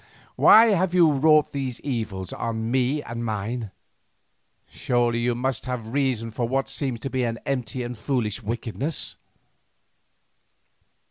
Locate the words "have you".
0.69-1.11